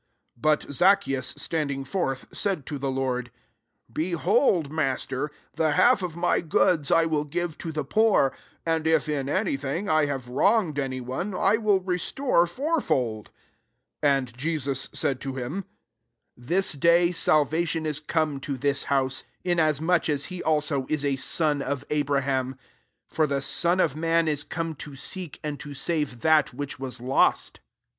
"* 0.19 0.35
8 0.35 0.41
But 0.41 0.61
Zaccheus 0.71 1.35
standing 1.37 1.83
forth, 1.85 2.25
said 2.33 2.65
to 2.65 2.79
the 2.79 2.89
Lord, 2.89 3.29
'* 3.63 3.93
Be 3.99 4.13
hold, 4.13 4.71
Master, 4.71 5.29
the 5.53 5.73
half 5.73 6.01
of 6.01 6.15
my 6.15 6.39
goods 6.41 6.91
I 6.91 7.05
will 7.05 7.23
give 7.23 7.55
to 7.59 7.71
the 7.71 7.83
poor; 7.83 8.33
and 8.65 8.87
if 8.87 9.07
in 9.07 9.29
any 9.29 9.57
thing 9.57 9.89
I 9.89 10.07
have 10.07 10.27
wrong 10.27 10.69
ed 10.69 10.79
any 10.79 11.01
one, 11.01 11.33
1 11.33 11.61
will 11.63 11.81
restore 11.81 12.47
four 12.47 12.81
fold.'* 12.81 13.29
9 14.01 14.17
And 14.17 14.35
Jesus 14.35 14.89
said 14.91 15.21
to 15.21 15.35
him, 15.35 15.65
This 16.35 16.73
day 16.73 17.11
salvation 17.11 17.85
is 17.85 17.99
come 17.99 18.39
to 18.39 18.57
this 18.57 18.85
house; 18.85 19.23
inasmuch 19.43 20.09
as 20.09 20.25
he 20.33 20.41
also 20.41 20.87
is 20.89 21.05
a 21.05 21.15
son 21.15 21.61
of 21.61 21.85
Abraham* 21.91 22.53
10 22.53 22.59
For 23.09 23.27
the 23.27 23.41
Son 23.43 23.79
of 23.79 23.95
man 23.95 24.27
is 24.27 24.43
come 24.43 24.73
to 24.77 24.95
seek 24.95 25.39
and 25.43 25.59
to 25.59 25.75
save 25.75 26.21
that 26.21 26.47
wMck 26.47 26.79
was 26.79 27.01
lost." 27.01 27.59